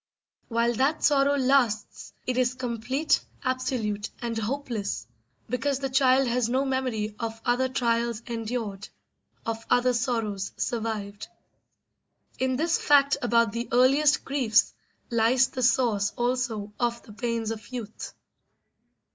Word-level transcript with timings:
While 0.47 0.73
that 0.77 1.03
sorrow 1.03 1.37
lasts 1.37 2.11
it 2.25 2.35
is 2.35 2.55
complete, 2.55 3.23
absolute, 3.43 4.09
and 4.19 4.35
hopeless, 4.35 5.05
because 5.47 5.77
the 5.77 5.91
child 5.91 6.27
has 6.27 6.49
no 6.49 6.65
memory 6.65 7.13
of 7.19 7.39
other 7.45 7.69
trials 7.69 8.23
endured, 8.25 8.89
of 9.45 9.63
other 9.69 9.93
sorrows 9.93 10.53
survived. 10.57 11.27
In 12.39 12.55
this 12.55 12.79
fact 12.79 13.17
about 13.21 13.51
the 13.51 13.69
earliest 13.71 14.25
griefs 14.25 14.73
lies 15.11 15.49
the 15.49 15.61
source 15.61 16.13
also 16.15 16.73
of 16.79 17.03
the 17.03 17.13
pains 17.13 17.51
of 17.51 17.67
youth. 17.71 18.15